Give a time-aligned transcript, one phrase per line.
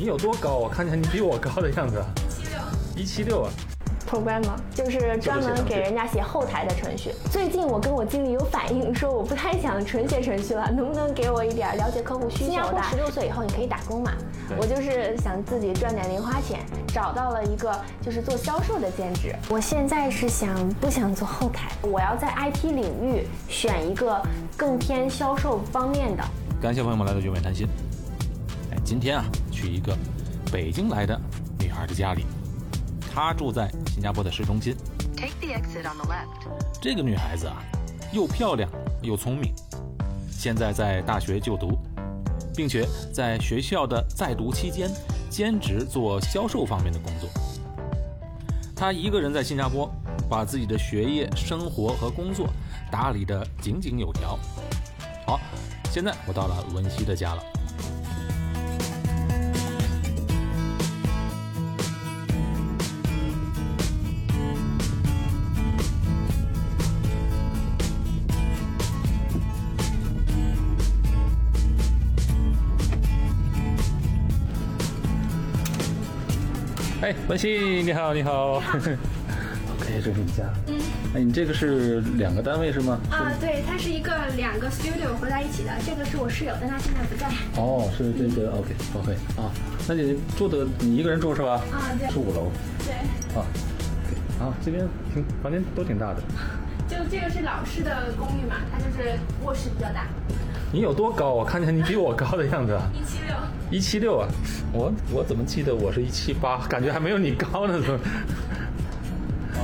[0.00, 0.54] 你有多高？
[0.56, 2.02] 我看见你比我高的样子。
[2.96, 3.50] 一七六啊。
[4.08, 7.12] programmer 就是专门给人家写后台的程序。
[7.30, 12.82] 最近我跟我经理有反映说，我不太想纯写程序了， 能不能给我一点了解客户需求的？
[12.90, 14.10] 十六岁以后你可以打工嘛。
[14.56, 19.36] 我就是想自己赚点零花钱，找到了一个就是做销售的兼职。
[19.50, 21.70] 我现在是想不想做后台？
[21.82, 24.18] 我要在 IT 领域选一个
[24.56, 26.24] 更偏销售方面的。
[26.58, 27.68] 感谢朋友们来到永远谈心。
[28.90, 29.96] 哎，今天啊，去一个
[30.50, 31.18] 北京来的
[31.60, 32.26] 女孩的家里。
[33.14, 34.74] 她住在新加坡的市中心。
[36.82, 37.62] 这个女孩子啊，
[38.12, 38.68] 又漂亮
[39.00, 39.54] 又聪明，
[40.28, 41.78] 现在在大学就读，
[42.56, 44.90] 并且在学校的在读期间
[45.30, 47.30] 兼职做销售方面的工作。
[48.74, 49.88] 她一个人在新加坡，
[50.28, 52.48] 把自己的学业、生活和工作
[52.90, 54.36] 打理得井井有条。
[55.24, 55.38] 好，
[55.92, 57.42] 现在我到了文熙的家了。
[77.10, 78.62] 哎，文熙，你好，你好。
[78.62, 80.44] OK， 这是你家。
[80.68, 80.78] 嗯。
[81.12, 83.00] 哎，你这个是两个单位是吗？
[83.10, 85.72] 啊，对，它是一个两个 studio 合在一起的。
[85.84, 87.26] 这个是我室友，但他现在不在。
[87.60, 89.50] 哦，是这个 OK OK 啊。
[89.88, 91.54] 那你住的你一个人住是吧？
[91.72, 92.08] 啊，对。
[92.12, 92.52] 是五楼。
[92.86, 92.94] 对。
[93.36, 93.44] 啊。
[94.38, 96.22] 啊，这边挺房间都挺大的。
[97.10, 100.06] 就这个是老式的公寓嘛，它就是卧室比较大。
[100.70, 101.30] 你有多高？
[101.30, 102.78] 我看见你比我高的样子。
[102.94, 103.34] 一七六。
[103.68, 104.28] 一七六啊！
[104.72, 107.80] 我我怎么记得我是一七八，感觉还没有你高呢？
[107.80, 107.98] 怎么？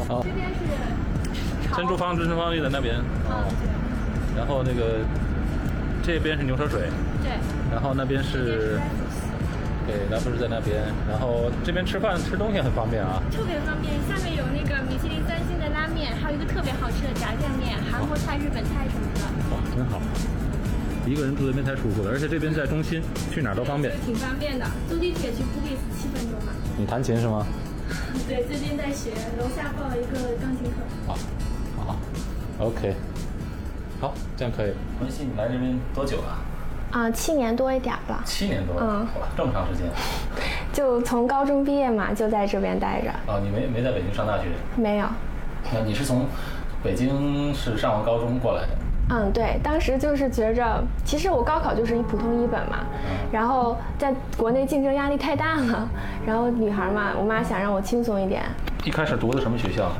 [0.08, 0.20] 哦。
[0.24, 2.96] 这边是珍珠坊，珍珠坊就在那边。
[3.30, 3.46] 哦。
[4.36, 4.98] 然后那个
[6.02, 6.80] 这边是牛车水。
[7.22, 7.30] 对。
[7.70, 8.80] 然后那边是。
[9.86, 10.82] 对，那不是在那边。
[11.08, 13.22] 然后这边吃饭吃东西很方便啊。
[13.30, 14.34] 特别方便，下面
[16.26, 19.20] 还有一个特别好吃的炸酱面，韩国菜、日本菜什么的。
[19.54, 20.00] 哇，真好。
[21.06, 23.00] 一个人住这边太舒服了，而且这边在中心，
[23.30, 23.94] 去哪儿都方便。
[24.04, 26.50] 挺方便的，坐地铁去布里斯七分钟嘛。
[26.76, 27.46] 你弹琴是吗？
[28.26, 30.82] 对，最近在学，楼下报了一个钢琴课。
[31.06, 31.16] 好，
[31.76, 31.96] 好
[32.58, 32.96] ，OK，
[34.00, 34.72] 好，这样可以。
[35.00, 36.38] 文熙，你来这边多久了？
[36.90, 38.24] 啊，七年多一点吧。
[38.24, 39.86] 七年多，嗯，哇，这么长时间。
[40.74, 43.10] 就从高中毕业嘛，就在这边待着。
[43.32, 44.46] 啊，你没没在北京上大学？
[44.74, 45.06] 没有。
[45.72, 46.26] 那你是从
[46.82, 48.68] 北京是上完高中过来的？
[49.08, 52.78] 嗯，对，当时就是觉着，其实我高考就是一普通一本嘛，
[53.30, 55.88] 然后在国内竞争压力太大了，
[56.26, 58.42] 然后女孩嘛，我妈想让我轻松一点。
[58.84, 59.92] 一开始读的什么学校？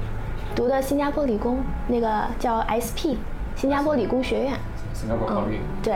[0.56, 3.14] 读的新加坡理工，那个叫 SP，
[3.54, 4.54] 新加坡理工学院。
[4.92, 5.60] 新加坡考虑。
[5.82, 5.94] 对。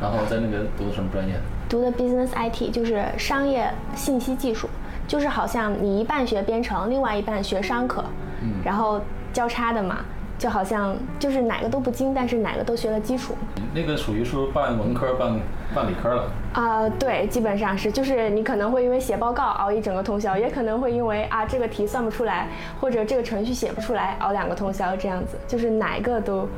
[0.00, 1.34] 然后在那边读的什么专业？
[1.68, 4.68] 读的 Business IT，就是商业信息技术，
[5.08, 8.04] 就是好像你一半学编程，另外一半学商科，
[8.42, 9.00] 嗯，然后
[9.32, 9.98] 交叉的嘛。
[10.40, 13.36] 就好像就是哪个都不精，但是哪个都学了基础。
[13.74, 15.38] 那个属于说半文科半
[15.74, 16.22] 半理科了。
[16.54, 22.48] 啊、呃，对，基本上是，就是你可能会因为写报告熬一整个通宵，也可能会因为啊这个题算不出来，
[22.80, 26.48] 或者这个程序写不出来熬两个通宵这样子，就是哪一个都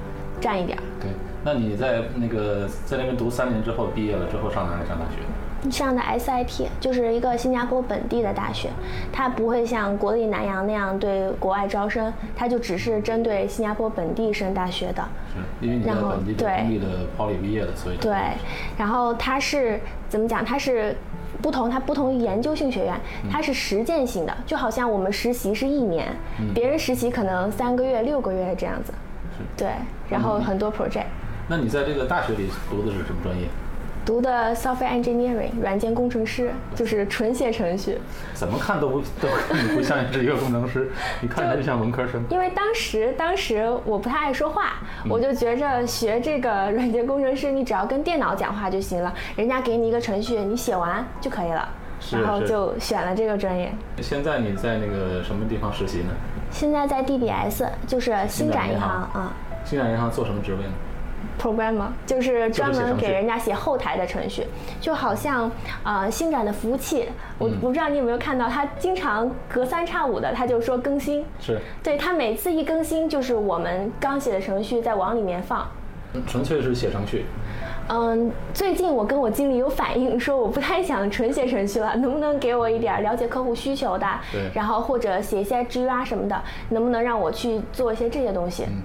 [0.40, 0.78] 占一点。
[1.00, 1.10] 对，
[1.42, 5.16] 那你在那个在那边读三年之后毕业了之后上哪里上大学？
[5.70, 8.68] 上的 SIT 就是一个新加坡本地的大学，
[9.12, 15.06] 它不会像国立南洋那样对国外招生，它就只是针对新加坡本地升大学的。
[15.32, 16.86] 是，因为你在本地的公立的
[17.16, 18.12] Poly 毕业的，所以对。
[18.76, 20.44] 然后它是怎么讲？
[20.44, 20.96] 它是
[21.40, 23.00] 不同，它不同于研究性学院，
[23.30, 26.08] 它是实践性的，就好像我们实习是一年，
[26.40, 28.92] 嗯、别人实习可能三个月、六个月这样子。
[29.56, 29.68] 对，
[30.10, 31.06] 然后很多 project。
[31.48, 33.46] 那你在这个大学里读的是什么专业？
[34.04, 37.98] 读的 software engineering 软件工程师，就是纯写程序。
[38.34, 40.90] 怎么看都不都你不像是一个工程师，
[41.20, 42.22] 你看就像文科生。
[42.30, 44.74] 因为当时当时我不太爱说话，
[45.04, 51.68] 嗯、我就觉着学这个软件工程师，你只要跟电脑讲话就行了，人家给你一个程序，你写完就可以了。
[52.10, 53.72] 然后就选了这个专业。
[54.00, 56.12] 现在你在那个什么地方实习呢？
[56.50, 59.32] 现在在 DBS，就是新展银行啊。
[59.64, 60.72] 新展银行做什么职位呢？
[61.40, 64.46] Programmer 就是专门给人家写后台的程序，
[64.80, 65.50] 就好像
[65.82, 67.08] 呃星展的服务器，
[67.38, 71.58] 我我不知道你有没有看到，他经常隔三差五的，他就说更新，是。
[71.82, 75.66] 对他每次一更新，就是我们刚写的程序在往里面放，
[76.26, 77.24] 纯粹是写程序。
[77.88, 86.40] 嗯，最近我跟我经理有反映说，我不太想纯写程序了，能不能给我一点了解客户需求的，对，然后或者写一些 G 啊什么的，
[86.70, 88.64] 能不能让我去做一些这些东西？
[88.68, 88.82] 嗯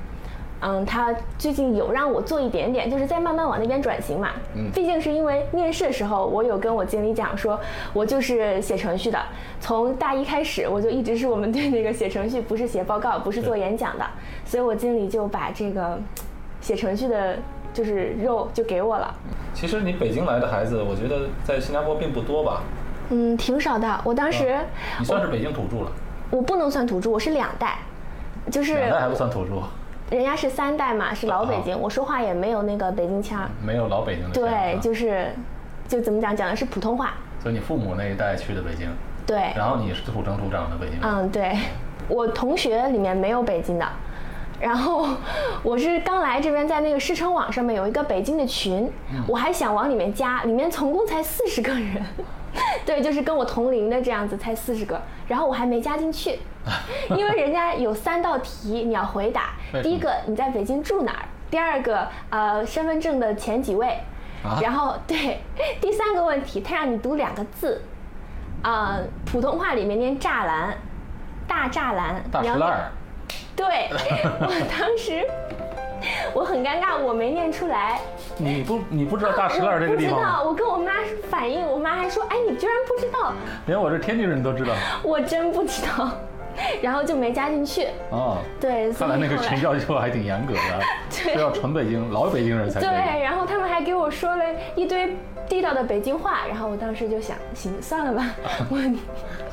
[0.62, 4.30] 嗯，他最近有让我做一点点，就是在慢慢往那边转型嘛。
[4.56, 7.60] 嗯，毕竟是因为面试的时候，我有跟我经理讲说，
[7.94, 9.20] 我就是写程序的，
[9.60, 14.06] 从大一开始我就一直是我们队那个写程序，不是写报告，不是做演讲的，
[14.46, 16.00] 所以我经理就把这个
[16.60, 17.38] 写程序的，
[17.72, 19.14] 就是肉就给我了。
[19.54, 22.62] 其实你北京来的孩子，我觉得在新加坡并不多吧？
[23.12, 24.02] 嗯，挺少的。
[24.04, 24.58] 我当时
[25.00, 25.92] 你算是北京土著了。
[26.32, 27.78] 我不能算土著，我是两代，
[28.52, 29.52] 就是两代还不算土著。
[30.10, 34.32] 人家是三代嘛，是老北京，我说话也没有那个北京腔，没有老北京的。
[34.32, 35.32] 对，就是，
[35.88, 37.14] 就怎么讲，讲的是普通话。
[37.42, 38.88] 所以你父母那一代去的北京，
[39.26, 40.98] 对，然后你是土生土长的北京。
[41.02, 41.58] 嗯，对，
[42.08, 43.86] 我同学里面没有北京的，
[44.62, 45.08] 然后
[45.62, 48.90] 我是刚来这边，在那个师承网上面有一个北京的群，
[49.28, 52.02] 我还想往里面加，里面总共才四十个人。
[52.88, 56.40] 对，就是跟我同龄的这样子，才四十个，然后我还没加进去，
[57.12, 59.56] 因为人家有三道题你要回答。
[59.84, 61.26] 第一个你在北京住哪儿？
[61.52, 64.00] 第二个呃身份证的前几位，
[64.62, 65.42] 然后对，
[65.82, 67.82] 第三个问题他让你读两个字，
[68.62, 70.78] 啊普通话里面念栅栏，
[71.46, 72.24] 大栅栏。
[72.32, 72.90] 大栅栏。
[73.54, 73.90] 对，
[74.40, 75.28] 我当时。
[76.38, 78.00] 我很尴尬，我没念出来。
[78.38, 80.14] 你不，你不知道大石栏这个地方？
[80.14, 80.92] 不知道，我跟我妈
[81.32, 83.34] 反映，我妈还说：“哎，你居然不知道？”
[83.66, 84.72] 连我这天津人都知道。
[85.02, 86.12] 我真不知道，
[86.80, 87.88] 然后就没加进去。
[88.12, 88.94] 哦，对。
[88.94, 92.82] 看来那个群要求还挺严格的， 是要纯北京老北京人才。
[92.82, 92.90] 对，
[93.24, 94.46] 然后他们还给我说了
[94.76, 95.18] 一堆
[95.50, 98.26] 地道的北京话，然后我当时就想，行，算了吧，
[98.70, 98.78] 我。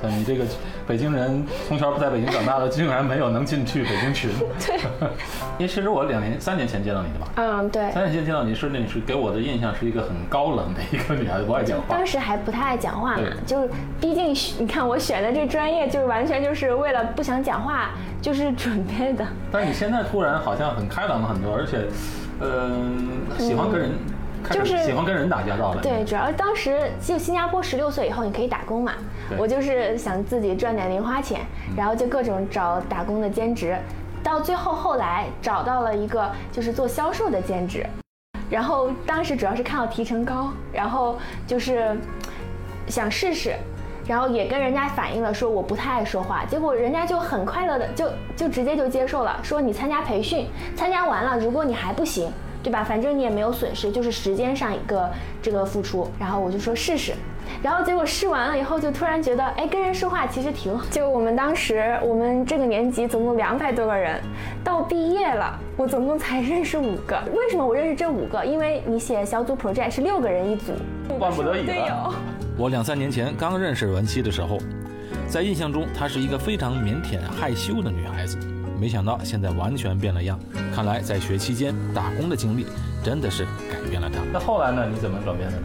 [0.07, 0.45] 你这个
[0.87, 4.31] 北京人从小不在北京长大的，竟然没有能进去北京群。
[4.61, 4.77] 对，
[5.57, 7.29] 因为其实我两年、三年前见到你的吧。
[7.37, 7.91] 嗯，对。
[7.91, 11.85] 三年前见到你是那你是给我的印象是一个很高冷的一个女孩子，不爱讲话。
[11.89, 19.27] 当时还不太爱讲话嘛，就是毕竟你看我选的这专业，就是完全就是为了不想讲话就是准备的。
[19.51, 21.87] 但是你现在突然好像很开朗了很多，而且，
[22.43, 23.91] 嗯，喜欢跟人。
[24.51, 25.81] 就是喜欢跟人打交道的。
[25.81, 28.93] 对，主要当时就新加坡十六岁以后你可以打工嘛，
[29.39, 31.41] 我就是想自己赚点零花钱，
[31.77, 33.77] 然后就各种找打工的兼职，
[34.23, 37.87] 到最后后来找到了一个就是做销售的兼职，
[38.51, 41.97] 然后当时主要是看到提成高，然后就是
[42.87, 43.55] 想试试，
[44.07, 50.47] 然后也跟人家反映了说我不太爱说话，结果人家就很快乐的就就直接就接受了，说你参加培训，
[50.77, 52.31] 参加完了如果你还不行。
[52.65, 52.83] 对吧？
[52.83, 55.09] 反正你也没有损失，就是时间上一个
[55.43, 56.11] 这个付出。
[56.19, 57.13] 然后我就说试试，
[57.63, 60.85] 然后结果试完了以后，就突然觉得，哎，跟人说话其实挺好。
[60.91, 64.19] 就我们当时，我们这个年级总共两百多个人，
[64.65, 67.23] 到毕业了，我总共才认识五个。
[67.35, 68.43] 为什么我认识这五个？
[68.43, 70.73] 因为你写小组 project 是六个人一组，
[71.19, 72.15] 万不得已队友。
[72.57, 74.57] 我两三年前刚认识文熙的时候，
[75.29, 78.39] 在印象中她是一个非常腼腆害羞的女孩子。
[78.81, 80.39] 没想到现在完全变了样，
[80.75, 82.67] 看来在学期间打工的经历
[83.03, 84.21] 真的是改变了他。
[84.33, 84.87] 那后来呢？
[84.93, 85.63] 你怎么转变的呢？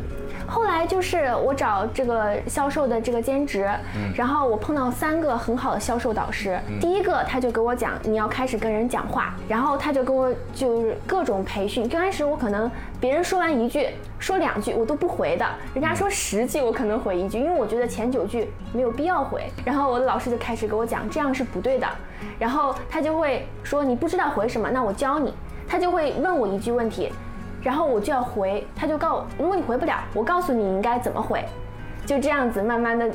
[0.50, 3.69] 后来就是我找这个销售的这个兼职，
[4.16, 6.60] 然后我碰到三个很好的销售导师。
[6.81, 11.88] 第一个他就给我讲，你要开始跟人讲话，然后他就给我就是各种培训。
[11.88, 12.69] 刚开始我可能
[13.00, 13.88] 别人说完一句、
[14.18, 19.50] 说两句我都不回的，人家说十句我可能回一句，因为我觉得前九句没有必要回。
[19.63, 21.88] 然后我的老师就开始给我讲，这样是不对的。
[22.38, 25.34] 然后他就会说你不知道回什么，那我教你。
[25.68, 27.12] 他就会问我一句问题。
[27.61, 31.44] 然后我就要回，他就告，如果你回不了，我告诉你应该怎么回，
[32.06, 33.09] 就这样子慢慢的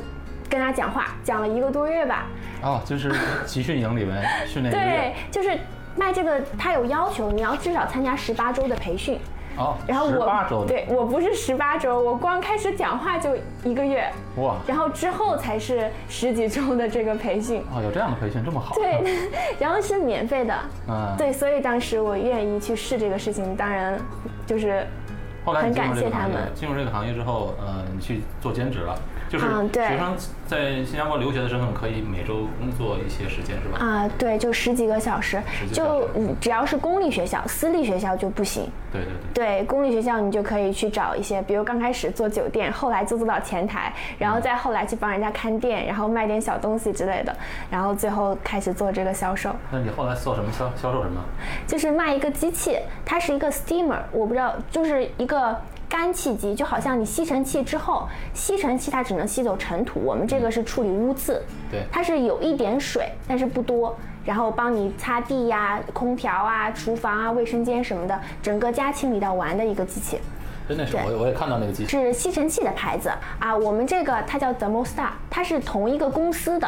[0.49, 2.27] 跟他讲话，讲了一个多月吧。
[2.61, 3.11] 哦，就是
[3.45, 4.71] 集训营里面训练。
[4.73, 5.57] 对，就是
[5.95, 9.19] 卖这个，他有要求，你要至少参加十八周的培训。
[9.57, 17.61] 哦，然后我对我不是十八周，我光开始讲话就一个月哇，然后之后才是十几周的这个培训。
[17.73, 18.75] 哦，有这样的培训这么好？
[18.75, 19.01] 对，
[19.59, 20.53] 然后是免费的。
[20.87, 23.97] 嗯，对，所以当时我愿意去试这个事情，当然
[24.45, 24.85] 就是
[25.45, 26.51] 很感谢他们。
[26.53, 28.97] 进入这个行业之后，呃，你去做兼职了。
[29.37, 30.15] 就是学生
[30.45, 33.83] 在新加坡留学的身份可以每周工作一些时间是吧？
[33.83, 35.41] 啊，对，就十几个小时，
[35.73, 36.07] 就
[36.39, 38.69] 只要是公立学校，私立学校就不行。
[38.91, 39.61] 对对对。
[39.61, 47.35] 对，公立学校你就可以去找一些，比如刚开始做酒店，后来就做到前台，然后再后来去帮人家看店，然后卖点小东西之类的，
[47.71, 49.49] 然后最后开始做这个销售。
[49.71, 51.19] 那你后来做什么销销售什么？
[51.65, 55.59] 就是卖一个机器，它是一个 steamer，我不知道，就是一个。
[55.87, 70.19] 干气机就好像你吸尘器之后，吸尘器它只能吸走尘土，我们这个是处理污渍，对，它是有一点水，但是不多，然后帮你擦地呀、空调啊、厨房啊、卫生间什么的，整个家清理到完的一个机器。
[70.67, 76.67] 真的是，我我也看到那个机器是吸尘器的牌子啊，我们这个它叫 Thermostar，它是同一个公司的。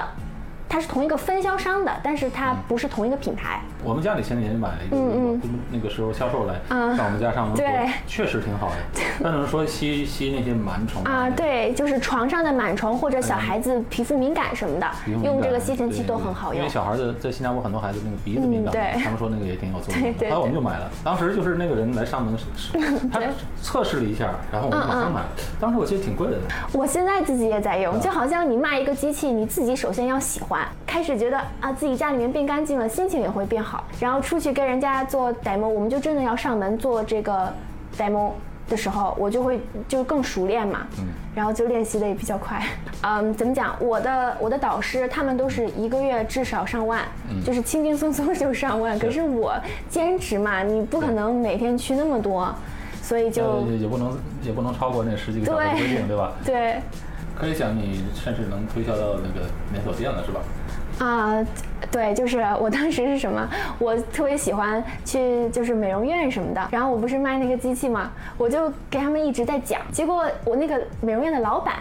[0.70, 3.62] 它是同一个分销商的，但是它不是同一个品牌。
[3.88, 8.76] 我们家里前几年买了一个，嗯嗯，那个时候销售来上我们家上门，对，确实挺好的。
[9.20, 11.30] 那能说吸吸那些螨虫啊？
[11.30, 14.88] 对，就是床上的螨虫或者小孩子皮肤敏感什么的，
[15.24, 16.58] 用这个吸尘器都很好用。
[16.58, 20.14] 因为小孩子在新加坡很多孩子那个鼻子敏感，对他们说那个也挺有作用。
[20.16, 20.92] 对，后来我们就买了。
[21.04, 22.36] 当时就是那个人来上门，
[23.10, 23.22] 他
[23.64, 25.28] 测试了一下，然后我们马上买了。
[25.60, 26.38] 当时我记得挺贵的。
[26.74, 33.77] 我现在自己也在用，就好像你卖一个机器，你自己首先要喜欢，开始觉得啊自己家里面变干净了，心情也会变好。
[34.00, 37.52] 然后出去跟人家做 demo，我们就真的要上门做这个
[37.98, 38.32] demo
[38.70, 41.06] 的时候，我就会就更熟练嘛，嗯，
[41.36, 42.62] 然后就练习的也比较快。
[43.02, 43.76] 嗯，怎么讲？
[43.80, 47.02] 我的我的导师他们都是一个月至少上万，
[47.46, 48.98] 就是轻轻松松就上万。
[49.00, 49.54] 可是我
[49.90, 52.54] 兼职嘛，你不可能每天去那么多，
[53.02, 56.34] 所以就也也不能也不能超过那十几个小时规定，对吧？
[56.46, 56.82] 对。
[57.40, 60.42] 可以讲，你甚至能推销到那个连锁店了，是吧？
[61.06, 61.46] 啊，
[61.92, 63.50] 对，就是我当时是什么？
[63.80, 69.82] 我特别喜欢去就是美容院什么的，然后我不是卖那个机器嘛，我就给他们一直在讲。
[69.92, 71.74] 结果我那个美容院的老板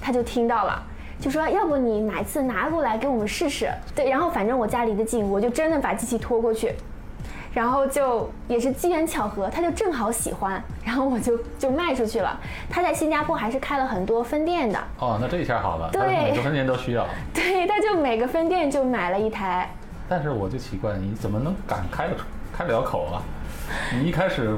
[0.00, 0.82] 他就听到了，
[1.18, 3.70] 就说要不你哪次拿过来给我们试试？
[3.94, 6.72] 对，然后反正我家离得近，我就真的把机器拖过去。
[7.54, 12.38] 然后就也是机缘巧合，他就正好喜欢，然后我就就卖出去了。
[12.68, 14.78] 他在新加坡还是开了很多分店的。
[14.98, 17.06] 哦，那这一下好了，对，每个分店都需要。
[17.32, 19.70] 对，他就每个分店就买了一台。
[20.08, 22.14] 但是我就奇怪，你怎么能敢开得
[22.52, 23.22] 开得了口啊？
[23.94, 24.54] 你一开始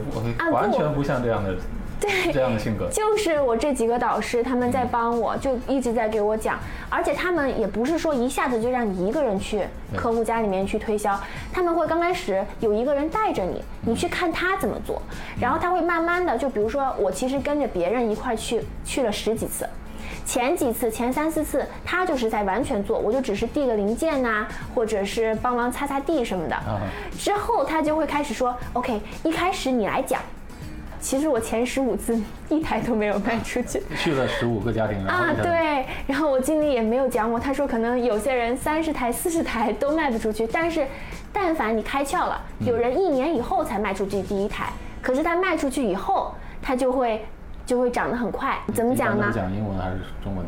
[0.50, 1.55] 完全不像这样的。
[2.00, 2.88] 对，这样的性格。
[2.91, 6.59] 就是我这几个导师，他们在帮我，就一直在给我讲，
[6.91, 9.62] 而且他们也不是说一下子就让你一个人去
[9.97, 11.19] 客户家里面去推销，
[11.53, 15.00] 他们会刚开始有一个人带着你，你去看他怎么做，
[15.41, 19.67] 然后他会慢慢的，就比如说我其实跟着别人一块去去了十几次，
[20.26, 26.57] 前几次前三四次他就是在完全做，我就只是递个零件呐，或者是帮忙擦擦地什么的，
[27.19, 30.21] 之后他就会开始说，OK，一开始你来讲。
[31.06, 40.84] 其实我前十五次一台都没有卖出去，去了十五个家庭啊，对，然后我经理也没有讲我，他说可能有些人三十台、四十台都卖不出去，但是
[41.32, 44.68] 但凡你开窍了，有人一年以后才卖出去第一台，
[45.00, 47.25] 可是他卖出去以后，他就会
[47.64, 48.58] 就会涨得很快。
[48.75, 49.30] 怎么讲呢？
[49.32, 50.44] 讲英文还是中文？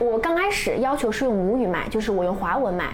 [0.00, 2.86] 我刚开始要求是用母语卖，就是我用华文卖。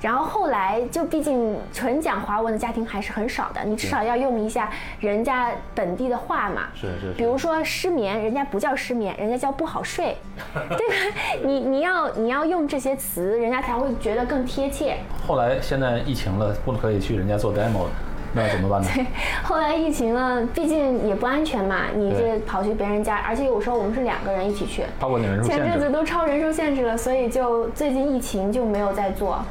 [0.00, 6.68] 然后后来就毕竟纯讲华文的家庭还是很少的，你至少要用一下人家本地的话嘛。
[6.74, 7.12] 是是。
[7.16, 10.16] 比如说失眠，人家不叫失眠，人家叫不好睡，
[10.54, 11.16] 对吧？
[11.44, 14.96] 你你要你要用这些词，人家才会觉得更贴切。
[15.26, 17.86] 后来现在疫情了，不可以去人家做 demo，
[18.32, 18.88] 那怎么办呢？
[18.94, 19.06] 对，
[19.42, 25.64] 后来疫情了，毕竟也不安全嘛，你这跑去别人家，而且有时候我们是两个人一起去，超过你人数限制。
[25.64, 29.42] 前阵子都超人数限制了，所以就最近疫情就没有再做。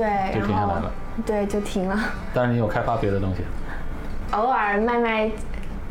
[0.00, 0.92] 对，就停下来了。
[1.26, 1.98] 对，就停了。
[2.32, 3.42] 但是你有开发别的东西？
[4.30, 5.30] 偶尔卖卖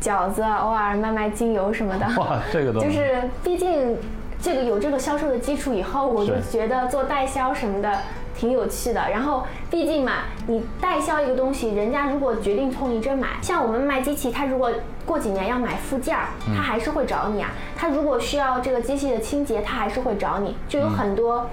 [0.00, 2.06] 饺子，偶尔卖卖精油什么的。
[2.16, 3.96] 哇，这个东西就是，毕竟
[4.40, 7.98] 这个有这个销售的基础以后，我就觉得做代销什么的
[8.34, 9.10] 挺有趣的。
[9.10, 10.12] 然后，毕竟嘛，
[10.46, 14.72] 你代销一个东西，人家如果决定从你这买，像我们卖机器，他如果
[15.04, 17.50] 过几年要买附件儿，他还是会找你啊。
[17.76, 20.56] 他如果需要这个机器的清洁，他还是会找你。
[20.66, 21.46] 就有很多。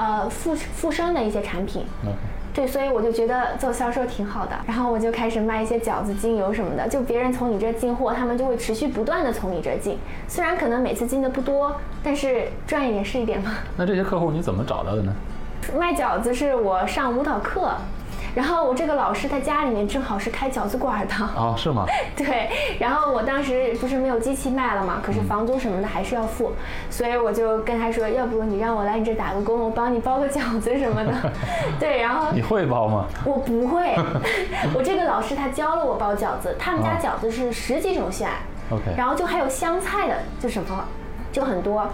[0.00, 1.84] 呃，附附生的一些产品，
[2.54, 4.52] 对，所以我就觉得做销售挺好的。
[4.66, 9.98] 然后我就开始卖一些饺子、精油什么的，就别人从你这进货，他们就会持续不断的从你这进。
[10.26, 13.50] 虽然可能每次进的不多，但是赚一点是一点嘛。
[13.76, 15.12] 那这些客户你怎么找到的呢？
[15.78, 17.70] 卖饺子是我上舞蹈课。
[18.34, 21.84] 然后我这个老师他家里面正好是开饺子馆的哦，是吗？
[22.16, 26.52] 对，然后我当时不是没有机器卖了嘛，可是房租什么的还是要付，
[26.88, 31.12] 所以我就跟他说，要不你让我来你这打个工，我帮你包个饺子什么的。
[31.80, 33.06] 对，然后你会包吗？
[33.24, 33.94] 我不会，
[34.74, 38.28] 我这个老师他教了我包饺子，他们家饺子是十几种馅
[38.70, 40.84] ，OK，然后就还有香菜的，就什么，
[41.32, 41.86] 就很多。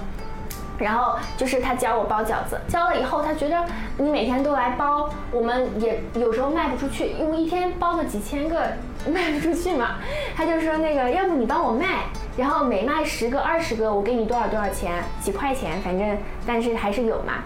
[0.78, 3.64] 然后就是他教我包饺子，教了以后他觉得
[3.98, 8.72] 你每天都来包，我们也有时候卖不出去，因为一天包个几千个
[9.10, 9.96] 卖不出去嘛。
[10.36, 12.04] 他就说那个要不你帮我卖，
[12.36, 17.42] 然后每卖十个二十个我给你多少多少钱，几块钱反正，但是还是有嘛。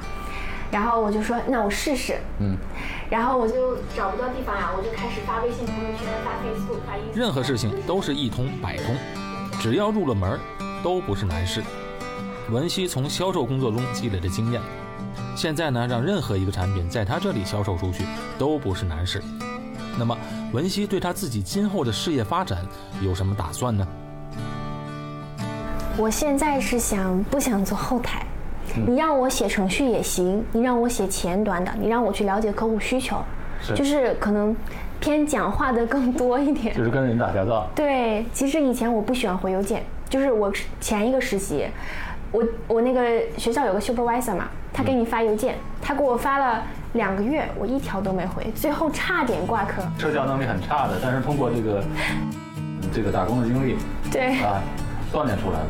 [0.70, 2.56] 然后我就说那我试试，嗯，
[3.10, 7.00] 然后我就找不到地方呀，我就开始发微信朋友圈，发 Facebook，发一。
[7.12, 8.94] 任何事情都是一通百通，
[9.58, 10.38] 只要入了门，
[10.80, 11.60] 都不是难事。
[12.50, 14.60] 文熙从销售工作中积累的经验，
[15.36, 18.04] 现在呢，让任何一个产品在他这里销售出去
[18.36, 19.22] 都不是难事。
[19.96, 20.16] 那么，
[20.52, 22.58] 文熙对他自己今后的事业发展
[23.00, 23.86] 有什么打算呢？
[25.96, 28.26] 我现在是想不想做后台？
[28.86, 33.22] 你让我写程序也行，你让我写前端的，你让我去了解客户需求，
[33.76, 34.56] 就是可能
[34.98, 37.68] 偏讲话的更多一点，就是跟人打交道。
[37.76, 41.66] 对，其实以前我不喜欢回邮件，就是我前一个实习，
[42.32, 49.82] 我我那个学校有个 supervisor 嘛，他给你发邮件，他给我发了两个月，我一条都没回，最后差点挂科。
[49.98, 51.82] 社交能力很差的，但是通过这个
[52.92, 53.76] 这个打工的经历，
[54.12, 54.62] 对啊，
[55.12, 55.66] 锻炼出来的。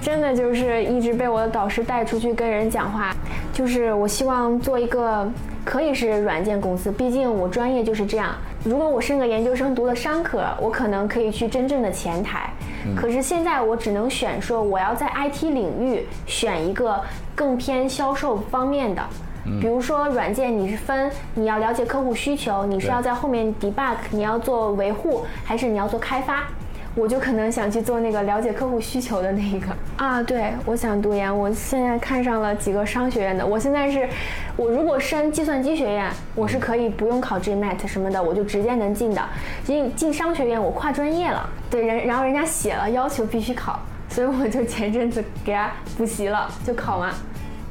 [0.00, 3.14] 真的就是一直被我的导师带出去跟人讲话，
[3.52, 5.30] 就是我希望做一个
[5.64, 8.34] 可以是软件公司，毕竟我专业就是这样。
[8.64, 12.51] 如果我升个研究生读了商科，我可能可以去真正的前台。
[12.96, 17.00] 可是现在我只能选说我要在 IT 领域选一个
[17.34, 19.02] 更偏销售方面的，
[19.60, 26.44] 比如说软件你是分你要了解客户需求，你是要在后面 debug，你要做维护，还是你要做开发？
[26.94, 33.46] 我就可能想去做那个了解客户需求的那一个啊，对，我想读研，我现在看上了几个商学院的。
[33.46, 34.06] 我现在是，
[34.56, 39.22] 我如果升计算机学院，我是可以不用考 GMAT 什么的，我就直接能进的。
[39.64, 43.80] 进进商学院，我跨专业了，对，人然后人家写了要求必须考，
[44.10, 47.10] 所以我就前阵子给他补习了，就考完。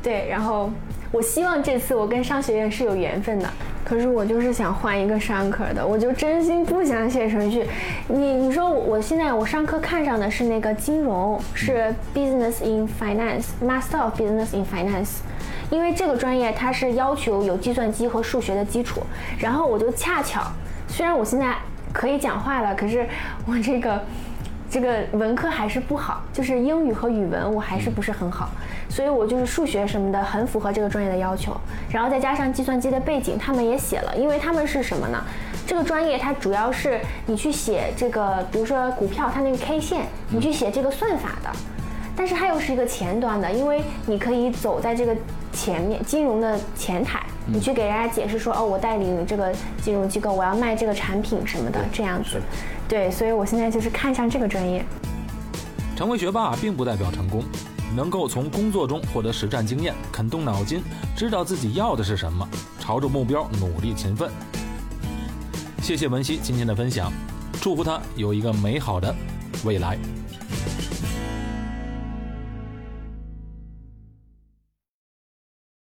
[0.01, 0.71] 对，然后
[1.11, 3.47] 我希望这次我跟商学院是有缘分的。
[3.91, 7.67] 可是我就是想换一个商科的，我就真心不想写程序。
[8.07, 15.17] 你你说我我现在我上课看上的是那个金融，是 Business in Finance，Master of Business in Finance，
[15.69, 19.01] 因为这个专业它是要求有计算机和数学的基础。
[19.37, 20.41] 然后我就恰巧，
[20.87, 21.53] 虽然我现在
[21.91, 23.05] 可以讲话了，可是
[23.45, 24.01] 我这个。
[24.71, 28.49] 这个文科还是不好，就是英语和语文我还是不是很好，
[28.87, 31.51] 所以我就是数学什么的很符合这个专业的要求，
[31.89, 35.21] 然后再加上计算机的背景，他们也写了，因为他们是什么呢？
[35.67, 41.49] 这个专业它主要是你去写这个，比如说股票它那个 K 线，你去写这个算法的，
[42.15, 45.13] 但是它又是一个前端的，因为你可以走在这个
[45.51, 47.19] 前面金融的前台。
[47.47, 49.51] 你去给人家解释说，哦，我带领这个
[49.81, 52.39] 金融机构，我要卖这个产品什么的，这样子。
[52.91, 54.83] 对，所以我现在就是看上这个专业。
[55.95, 57.41] 成为学霸并不代表成功，
[57.95, 60.83] 能够从工作中获得实战经验，肯动脑筋，
[61.15, 62.45] 知道自己要的是什么，
[62.81, 64.29] 朝着目标努力勤奋。
[65.81, 67.09] 谢谢文熙今天的分享，
[67.61, 69.15] 祝福他有一个美好的
[69.63, 69.97] 未来。